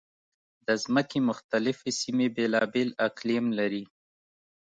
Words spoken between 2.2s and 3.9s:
بېلابېل اقلیم لري.